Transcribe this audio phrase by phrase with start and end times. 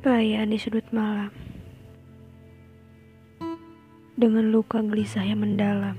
[0.00, 1.28] Perayaan di sudut malam?
[4.16, 5.92] Dengan luka gelisah yang mendalam.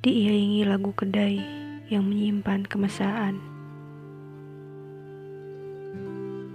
[0.00, 1.44] Diiringi lagu kedai
[1.92, 3.36] yang menyimpan kemesraan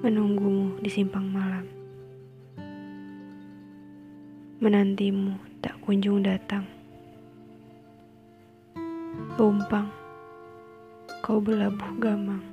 [0.02, 1.70] Menunggumu di simpang malam.
[4.66, 6.66] Menantimu tak kunjung datang.
[9.38, 9.94] Rumpang
[11.22, 12.53] Kau berlabuh gamang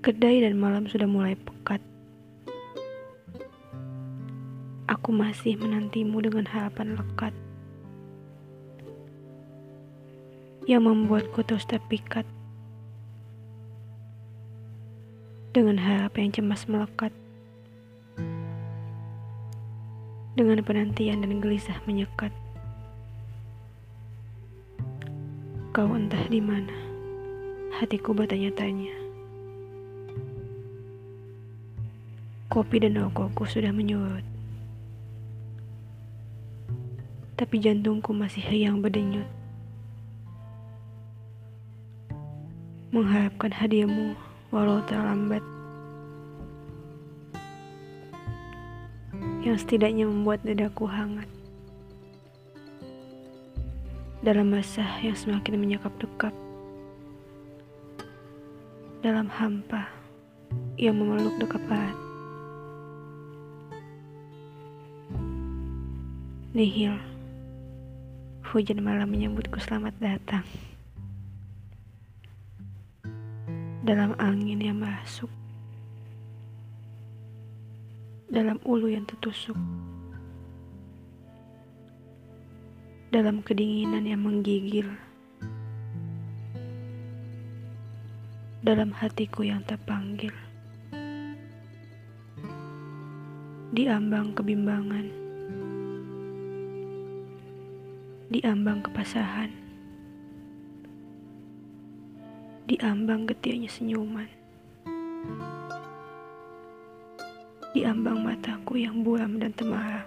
[0.00, 1.76] Kedai dan malam sudah mulai pekat.
[4.88, 7.36] Aku masih menantimu dengan harapan lekat
[10.64, 12.24] yang membuatku terus terpikat
[15.52, 17.12] dengan harap yang cemas melekat
[20.32, 22.32] dengan penantian dan gelisah menyekat.
[25.76, 26.72] Kau entah di mana,
[27.76, 28.99] hatiku bertanya-tanya.
[32.50, 34.26] Kopi dan rokokku sudah menyurut.
[37.38, 39.30] Tapi jantungku masih riang berdenyut.
[42.90, 44.18] Mengharapkan hadiahmu
[44.50, 45.46] walau terlambat.
[49.46, 51.30] Yang setidaknya membuat dadaku hangat.
[54.26, 56.34] Dalam masa yang semakin menyekap dekap.
[59.06, 59.86] Dalam hampa
[60.74, 62.09] yang memeluk dekat erat.
[66.50, 66.98] Nihil.
[68.42, 70.42] Hujan malam menyambutku selamat datang.
[73.86, 75.30] Dalam angin yang masuk.
[78.26, 79.54] Dalam ulu yang tertusuk.
[83.14, 84.90] Dalam kedinginan yang menggigil.
[88.66, 90.34] Dalam hatiku yang terpanggil.
[93.70, 95.29] Di ambang kebimbangan
[98.30, 99.50] di ambang kepasahan,
[102.62, 104.30] di ambang getirnya senyuman,
[107.74, 110.06] di ambang mataku yang buram dan temaram,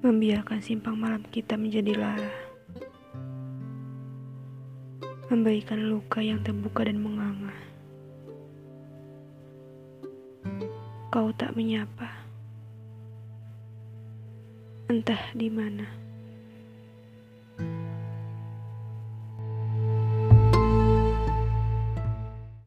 [0.00, 2.32] membiarkan simpang malam kita menjadi lara,
[5.28, 7.52] memberikan luka yang terbuka dan menganga.
[11.12, 12.17] Kau tak menyapa
[14.88, 16.07] entah di mana.